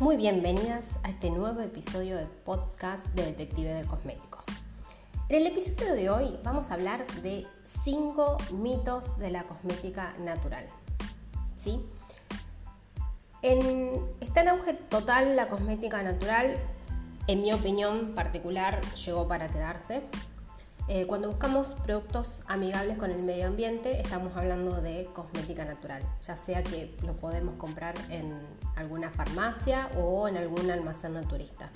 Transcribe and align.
Muy 0.00 0.16
bienvenidas 0.16 0.86
a 1.04 1.10
este 1.10 1.30
nuevo 1.30 1.60
episodio 1.60 2.16
de 2.16 2.26
podcast 2.26 3.06
de 3.14 3.26
Detective 3.26 3.74
de 3.74 3.84
Cosméticos. 3.84 4.44
En 5.28 5.42
el 5.42 5.46
episodio 5.46 5.94
de 5.94 6.10
hoy 6.10 6.36
vamos 6.42 6.68
a 6.68 6.74
hablar 6.74 7.06
de 7.22 7.46
5 7.84 8.38
mitos 8.54 9.16
de 9.18 9.30
la 9.30 9.44
cosmética 9.44 10.12
natural. 10.18 10.66
¿Sí? 11.56 11.80
está 14.20 14.40
en 14.40 14.48
auge 14.48 14.74
total 14.74 15.36
la 15.36 15.46
cosmética 15.46 16.02
natural, 16.02 16.56
en 17.28 17.42
mi 17.42 17.52
opinión 17.52 18.14
particular 18.16 18.80
llegó 18.96 19.28
para 19.28 19.46
quedarse. 19.46 20.02
Eh, 20.86 21.06
cuando 21.06 21.28
buscamos 21.28 21.68
productos 21.82 22.42
amigables 22.46 22.98
con 22.98 23.10
el 23.10 23.22
medio 23.22 23.46
ambiente, 23.46 23.98
estamos 24.00 24.36
hablando 24.36 24.82
de 24.82 25.08
cosmética 25.14 25.64
natural, 25.64 26.02
ya 26.22 26.36
sea 26.36 26.62
que 26.62 26.94
lo 27.02 27.16
podemos 27.16 27.54
comprar 27.56 27.94
en 28.10 28.38
alguna 28.76 29.10
farmacia 29.10 29.88
o 29.96 30.28
en 30.28 30.36
algún 30.36 30.70
almacén 30.70 31.14
naturista. 31.14 31.70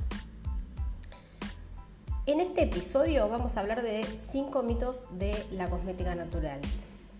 En 2.27 2.41
este 2.41 2.65
episodio 2.65 3.31
vamos 3.31 3.57
a 3.57 3.61
hablar 3.61 3.81
de 3.81 4.05
5 4.05 4.63
mitos 4.63 5.01
de 5.13 5.47
la 5.53 5.71
cosmética 5.71 6.15
natural. 6.15 6.61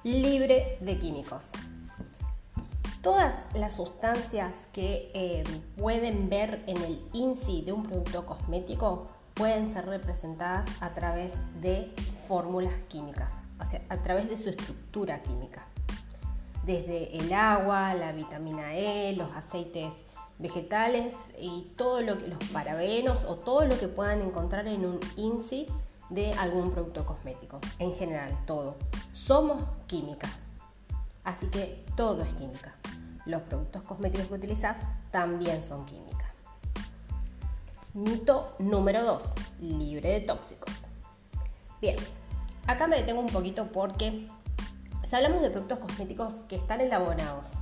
libre 0.04 0.78
de 0.80 0.98
químicos. 0.98 1.52
Todas 3.02 3.46
las 3.54 3.76
sustancias 3.76 4.54
que 4.72 5.10
eh, 5.14 5.44
pueden 5.76 6.28
ver 6.28 6.62
en 6.66 6.76
el 6.78 7.02
INSI 7.12 7.62
de 7.62 7.72
un 7.72 7.84
producto 7.84 8.26
cosmético 8.26 9.08
pueden 9.34 9.72
ser 9.72 9.86
representadas 9.86 10.66
a 10.80 10.94
través 10.94 11.34
de 11.60 11.94
fórmulas 12.28 12.74
químicas, 12.88 13.32
o 13.58 13.64
sea, 13.64 13.82
a 13.88 13.96
través 13.96 14.28
de 14.28 14.36
su 14.36 14.50
estructura 14.50 15.22
química. 15.22 15.66
Desde 16.64 17.16
el 17.16 17.32
agua, 17.32 17.94
la 17.94 18.12
vitamina 18.12 18.76
E, 18.76 19.16
los 19.16 19.32
aceites 19.32 19.90
vegetales 20.38 21.14
y 21.40 21.72
todo 21.76 22.02
lo 22.02 22.18
que 22.18 22.28
los 22.28 22.44
parabenos 22.52 23.24
o 23.24 23.36
todo 23.36 23.64
lo 23.64 23.78
que 23.78 23.88
puedan 23.88 24.20
encontrar 24.20 24.68
en 24.68 24.84
un 24.84 25.00
INSI 25.16 25.66
de 26.10 26.34
algún 26.34 26.70
producto 26.70 27.06
cosmético. 27.06 27.58
En 27.78 27.94
general, 27.94 28.36
todo. 28.46 28.76
Somos 29.12 29.62
química. 29.86 30.28
Así 31.24 31.46
que 31.46 31.84
todo 31.96 32.22
es 32.22 32.34
química. 32.34 32.74
Los 33.24 33.42
productos 33.42 33.82
cosméticos 33.82 34.26
que 34.28 34.34
utilizas 34.34 34.76
también 35.10 35.62
son 35.62 35.86
química. 35.86 36.26
Mito 37.94 38.54
número 38.58 39.02
2. 39.02 39.30
Libre 39.60 40.10
de 40.10 40.20
tóxicos. 40.20 40.86
Bien, 41.80 41.96
acá 42.68 42.86
me 42.86 42.96
detengo 42.96 43.20
un 43.20 43.28
poquito 43.28 43.72
porque 43.72 44.28
si 45.08 45.16
hablamos 45.16 45.42
de 45.42 45.50
productos 45.50 45.78
cosméticos 45.80 46.34
que 46.48 46.54
están 46.54 46.80
elaborados 46.80 47.54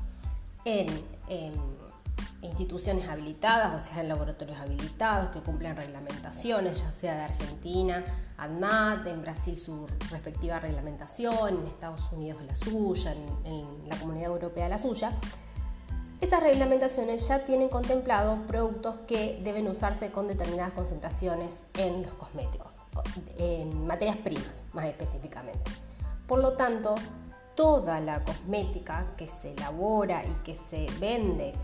en, 0.64 0.86
instituciones 2.42 3.08
habilitadas, 3.08 3.74
o 3.74 3.84
sea, 3.84 4.02
en 4.02 4.08
laboratorios 4.08 4.58
habilitados 4.58 5.31
que 5.31 5.41
cumplen 5.41 5.75
reglamentaciones, 5.75 6.81
ya 6.81 6.92
sea 6.92 7.14
de 7.16 7.22
Argentina, 7.22 8.04
ADMAT, 8.36 9.06
en 9.08 9.20
Brasil 9.20 9.58
su 9.58 9.86
respectiva 10.10 10.60
reglamentación, 10.60 11.60
en 11.60 11.66
Estados 11.66 12.12
Unidos 12.12 12.41
la 12.47 12.54
suya, 12.54 13.14
en 13.44 13.88
la 13.88 13.97
Comunidad 13.97 14.31
Europea 14.31 14.69
la 14.69 14.78
suya, 14.78 15.12
estas 16.20 16.41
reglamentaciones 16.41 17.28
ya 17.28 17.41
tienen 17.41 17.69
contemplado 17.69 18.47
productos 18.47 18.97
que 19.06 19.41
deben 19.42 19.69
usarse 19.69 20.10
con 20.10 20.28
determinadas 20.28 20.72
concentraciones 20.72 21.52
en 21.75 22.02
los 22.02 22.12
cosméticos, 22.14 22.75
en 23.38 23.87
materias 23.87 24.16
primas 24.16 24.60
más 24.72 24.87
específicamente. 24.87 25.71
Por 26.27 26.41
lo 26.41 26.53
tanto, 26.54 26.94
toda 27.54 28.00
la 28.00 28.25
cosmética 28.25 29.15
que 29.16 29.27
se 29.27 29.53
elabora 29.53 30.25
y 30.25 30.34
que 30.44 30.56
se 30.56 30.87
vende 31.00 31.55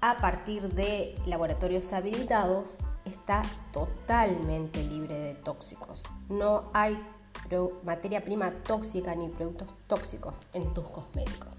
a 0.00 0.16
partir 0.18 0.72
de 0.72 1.14
laboratorios 1.26 1.92
habilitados 1.92 2.78
está 3.04 3.42
totalmente 3.72 4.82
libre 4.82 5.18
de 5.18 5.34
tóxicos. 5.34 6.04
No 6.28 6.70
hay 6.72 7.00
materia 7.84 8.24
prima 8.24 8.50
tóxica 8.50 9.14
ni 9.14 9.28
productos 9.28 9.68
tóxicos 9.86 10.40
en 10.52 10.72
tus 10.72 10.88
cosméticos. 10.90 11.58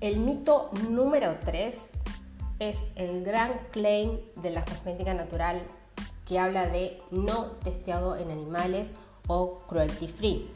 El 0.00 0.20
mito 0.20 0.70
número 0.88 1.38
3 1.44 1.76
es 2.60 2.76
el 2.94 3.24
gran 3.24 3.52
claim 3.72 4.20
de 4.36 4.50
la 4.50 4.64
cosmética 4.64 5.14
natural 5.14 5.62
que 6.28 6.38
habla 6.38 6.66
de 6.66 7.02
no 7.10 7.44
testeado 7.64 8.14
en 8.14 8.30
animales 8.30 8.92
o 9.28 9.60
cruelty 9.66 10.08
free. 10.08 10.50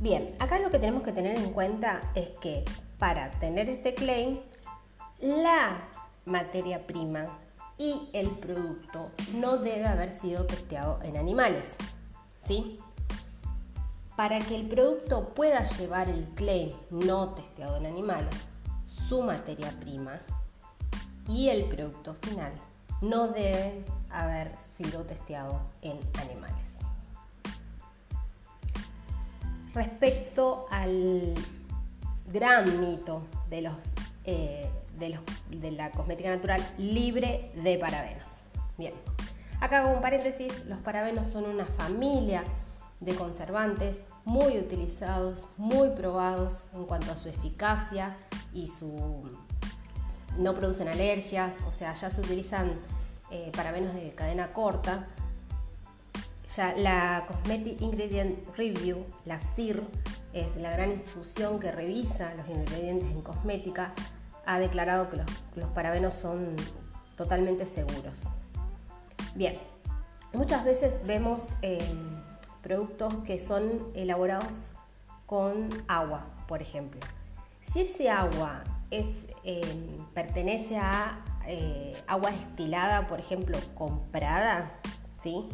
Bien, 0.00 0.34
acá 0.38 0.58
lo 0.58 0.70
que 0.70 0.78
tenemos 0.78 1.02
que 1.02 1.12
tener 1.12 1.36
en 1.36 1.52
cuenta 1.52 2.10
es 2.14 2.30
que 2.40 2.64
para 2.98 3.30
tener 3.32 3.68
este 3.68 3.92
claim, 3.92 4.40
la 5.20 5.86
materia 6.24 6.86
prima 6.86 7.38
y 7.76 8.08
el 8.14 8.30
producto 8.30 9.10
no 9.34 9.58
debe 9.58 9.84
haber 9.84 10.18
sido 10.18 10.46
testeado 10.46 10.98
en 11.02 11.18
animales. 11.18 11.68
¿Sí? 12.42 12.78
Para 14.16 14.38
que 14.38 14.54
el 14.54 14.66
producto 14.66 15.34
pueda 15.34 15.62
llevar 15.62 16.08
el 16.08 16.24
claim 16.34 16.72
no 16.88 17.34
testeado 17.34 17.76
en 17.76 17.84
animales, 17.84 18.48
su 18.88 19.20
materia 19.20 19.74
prima 19.78 20.20
y 21.28 21.48
el 21.48 21.64
producto 21.64 22.14
final 22.14 22.52
no 23.00 23.28
deben 23.28 23.84
haber 24.10 24.52
sido 24.76 25.04
testeado 25.04 25.60
en 25.82 25.98
animales. 26.20 26.76
Respecto 29.74 30.66
al 30.70 31.34
gran 32.32 32.80
mito 32.80 33.22
de, 33.50 33.62
los, 33.62 33.74
eh, 34.24 34.70
de, 34.98 35.18
de 35.50 35.70
la 35.72 35.90
cosmética 35.90 36.30
natural 36.30 36.64
libre 36.78 37.50
de 37.56 37.76
parabenos. 37.78 38.38
Bien, 38.78 38.94
acá 39.60 39.80
hago 39.80 39.94
un 39.94 40.00
paréntesis, 40.00 40.64
los 40.66 40.78
parabenos 40.78 41.32
son 41.32 41.44
una 41.44 41.64
familia 41.64 42.44
de 43.00 43.14
conservantes 43.14 43.98
muy 44.24 44.58
utilizados, 44.58 45.48
muy 45.56 45.90
probados 45.90 46.64
en 46.72 46.84
cuanto 46.86 47.12
a 47.12 47.16
su 47.16 47.28
eficacia 47.28 48.16
y 48.52 48.68
su 48.68 49.24
no 50.38 50.54
producen 50.54 50.88
alergias, 50.88 51.56
o 51.68 51.72
sea, 51.72 51.92
ya 51.94 52.10
se 52.10 52.20
utilizan 52.20 52.72
eh, 53.30 53.50
para 53.56 53.72
menos 53.72 53.94
de 53.94 54.12
cadena 54.14 54.52
corta. 54.52 55.06
Ya 56.56 56.74
la 56.76 57.24
Cosmetic 57.26 57.80
Ingredient 57.80 58.38
Review, 58.56 59.04
la 59.24 59.38
CIR, 59.38 59.82
es 60.32 60.56
la 60.56 60.70
gran 60.70 60.92
institución 60.92 61.58
que 61.58 61.72
revisa 61.72 62.34
los 62.34 62.48
ingredientes 62.48 63.10
en 63.10 63.22
cosmética, 63.22 63.92
ha 64.46 64.58
declarado 64.58 65.08
que 65.10 65.16
los, 65.16 65.70
parabenos 65.70 66.14
son 66.14 66.54
totalmente 67.16 67.66
seguros. 67.66 68.28
Bien, 69.34 69.58
muchas 70.32 70.64
veces 70.64 70.94
vemos 71.04 71.54
productos 72.62 73.14
que 73.26 73.38
son 73.38 73.90
elaborados 73.94 74.70
con 75.26 75.68
agua, 75.88 76.26
por 76.46 76.62
ejemplo. 76.62 77.00
Si 77.60 77.80
ese 77.80 78.10
agua 78.10 78.62
es, 78.90 79.06
em, 79.44 80.04
pertenece 80.14 80.78
a 80.78 81.24
eh, 81.46 82.02
agua 82.06 82.30
destilada, 82.30 83.06
por 83.06 83.20
ejemplo, 83.20 83.58
comprada, 83.74 84.70
¿sí? 85.18 85.48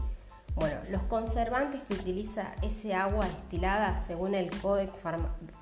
Bueno, 0.54 0.80
los 0.90 1.02
conservantes 1.02 1.82
que 1.82 1.94
utiliza 1.94 2.52
ese 2.62 2.94
agua 2.94 3.26
destilada, 3.26 4.04
según 4.06 4.34
el 4.34 4.50
Códex 4.60 5.00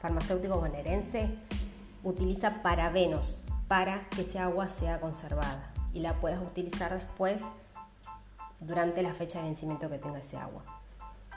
Farmacéutico 0.00 0.58
Bonaerense, 0.58 1.30
utiliza 2.02 2.62
parabenos 2.62 3.40
para 3.68 4.08
que 4.10 4.22
ese 4.22 4.38
agua 4.38 4.68
sea 4.68 5.00
conservada 5.00 5.72
y 5.92 6.00
la 6.00 6.14
puedas 6.20 6.40
utilizar 6.40 6.94
después 6.94 7.42
durante 8.60 9.02
la 9.02 9.12
fecha 9.12 9.40
de 9.40 9.46
vencimiento 9.46 9.90
que 9.90 9.98
tenga 9.98 10.18
ese 10.18 10.36
agua. 10.36 10.64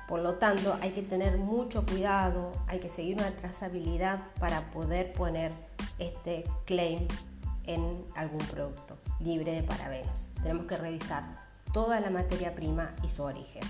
Por 0.07 0.21
lo 0.21 0.35
tanto, 0.35 0.77
hay 0.81 0.91
que 0.91 1.03
tener 1.03 1.37
mucho 1.37 1.85
cuidado, 1.85 2.51
hay 2.67 2.79
que 2.79 2.89
seguir 2.89 3.17
una 3.17 3.31
trazabilidad 3.31 4.19
para 4.39 4.71
poder 4.71 5.13
poner 5.13 5.53
este 5.99 6.45
claim 6.65 7.07
en 7.65 8.05
algún 8.15 8.39
producto 8.39 8.97
libre 9.19 9.53
de 9.53 9.63
parabenos. 9.63 10.29
Tenemos 10.41 10.65
que 10.65 10.77
revisar 10.77 11.23
toda 11.73 11.99
la 11.99 12.09
materia 12.09 12.55
prima 12.55 12.93
y 13.03 13.07
su 13.07 13.23
origen. 13.23 13.63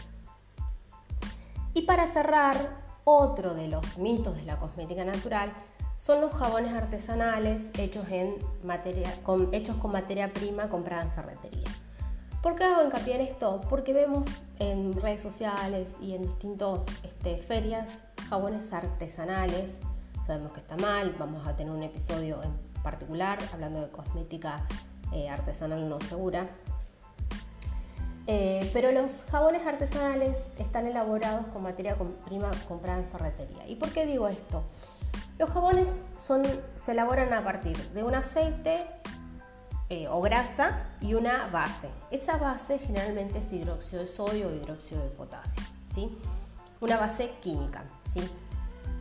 Y 1.73 1.83
para 1.83 2.11
cerrar, 2.11 2.81
otro 3.03 3.53
de 3.53 3.67
los 3.67 3.97
mitos 3.97 4.35
de 4.35 4.43
la 4.43 4.57
cosmética 4.57 5.03
natural 5.03 5.53
son 5.97 6.21
los 6.21 6.33
jabones 6.33 6.73
artesanales 6.73 7.61
hechos, 7.77 8.05
en 8.09 8.35
materia, 8.63 9.13
con, 9.23 9.53
hechos 9.53 9.77
con 9.77 9.91
materia 9.91 10.33
prima 10.33 10.69
comprada 10.69 11.03
en 11.03 11.11
ferretería. 11.11 11.69
¿Por 12.41 12.55
qué 12.55 12.63
hago 12.63 12.83
hincapié 12.83 13.15
en 13.15 13.21
esto? 13.21 13.61
Porque 13.69 13.93
vemos 13.93 14.27
en 14.57 14.99
redes 14.99 15.21
sociales 15.21 15.89
y 16.01 16.15
en 16.15 16.23
distintas 16.23 16.81
este, 17.03 17.37
ferias 17.37 18.03
jabones 18.29 18.73
artesanales. 18.73 19.69
Sabemos 20.25 20.51
que 20.53 20.59
está 20.59 20.77
mal, 20.77 21.15
vamos 21.17 21.47
a 21.47 21.55
tener 21.55 21.73
un 21.73 21.83
episodio 21.83 22.41
en 22.43 22.51
particular 22.83 23.39
hablando 23.53 23.81
de 23.81 23.89
cosmética 23.89 24.65
eh, 25.11 25.29
artesanal 25.29 25.89
no 25.89 25.99
segura. 26.01 26.47
Eh, 28.27 28.69
pero 28.71 28.91
los 28.91 29.23
jabones 29.31 29.65
artesanales 29.65 30.37
están 30.57 30.85
elaborados 30.85 31.47
con 31.47 31.63
materia 31.63 31.97
prima 32.25 32.51
comprada 32.67 32.99
en 32.99 33.05
ferretería. 33.05 33.67
¿Y 33.67 33.75
por 33.75 33.89
qué 33.89 34.05
digo 34.05 34.27
esto? 34.27 34.63
Los 35.39 35.49
jabones 35.49 36.01
se 36.75 36.91
elaboran 36.91 37.33
a 37.33 37.43
partir 37.43 37.75
de 37.77 38.03
un 38.03 38.13
aceite 38.13 38.85
eh, 39.89 40.07
o 40.07 40.21
grasa 40.21 40.85
y 41.01 41.15
una 41.15 41.47
base. 41.47 41.89
Esa 42.11 42.37
base 42.37 42.77
generalmente 42.79 43.39
es 43.39 43.51
hidróxido 43.51 44.01
de 44.03 44.07
sodio 44.07 44.49
o 44.49 44.51
hidróxido 44.53 45.03
de 45.03 45.09
potasio, 45.09 45.63
¿sí? 45.93 46.17
Una 46.79 46.97
base 46.97 47.31
química, 47.41 47.83
¿sí? 48.13 48.21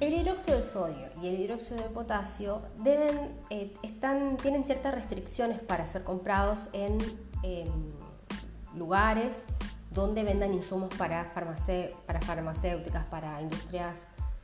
El 0.00 0.14
hidróxido 0.14 0.56
de 0.56 0.62
sodio 0.62 1.08
y 1.22 1.28
el 1.28 1.40
hidróxido 1.40 1.82
de 1.82 1.90
potasio 1.90 2.62
eh, 2.84 3.74
tienen 3.82 4.64
ciertas 4.64 4.94
restricciones 4.94 5.60
para 5.60 5.86
ser 5.86 6.04
comprados 6.04 6.70
en 6.72 6.98
lugares 8.74 9.34
donde 9.90 10.22
vendan 10.22 10.54
insumos 10.54 10.94
para, 10.94 11.32
para 11.32 12.20
farmacéuticas, 12.20 13.04
para 13.06 13.40
industrias 13.42 13.96